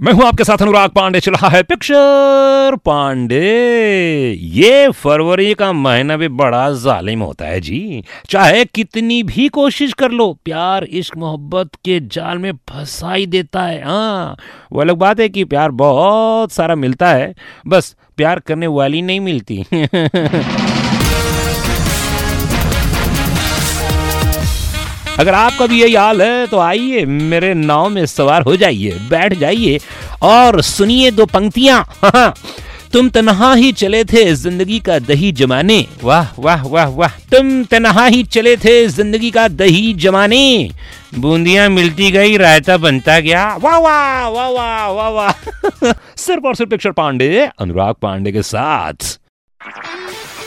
[0.00, 3.40] मैं हूँ आपके साथ अनुराग पांडे चल रहा है पिक्चर पांडे।
[4.32, 10.10] ये फरवरी का महीना भी बड़ा जालिम होता है जी। चाहे कितनी भी कोशिश कर
[10.10, 14.36] लो, प्यार, इश्क, मोहब्बत के जाल में फंसा ही देता है हाँ।
[14.72, 17.34] वो अलग बात है कि प्यार बहुत सारा मिलता है,
[17.66, 19.64] बस प्यार करने वाली नहीं मिलती।
[25.20, 29.34] अगर आपका भी यही हाल है तो आइए मेरे नाव में सवार हो जाइए, बैठ
[29.34, 29.78] जाइए
[30.22, 32.34] और सुनिए दो पंक्तियाँ।
[32.92, 38.06] तुम तनहा ही चले थे ज़िंदगी का दही जमाने। वाह वाह वाह वाह। तुम तनहा
[38.06, 40.70] ही चले थे ज़िंदगी का दही जमाने।
[41.14, 46.70] बूंदियाँ मिलती गई, रायता बनता गया। वाह वाह वाह वाह वाह वाह। सिर्फ़ और सिर्फ़
[46.70, 49.18] पिक्चर पांडे, अनुराग पांडे के साथ।